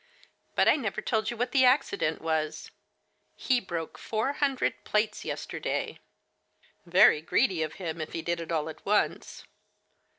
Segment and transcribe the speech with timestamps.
[0.55, 2.71] But I never told you what the accident was.
[3.35, 5.99] He broke four hundred plates yesterday!
[6.29, 9.43] '*" Very greedy of him if he did it all at once."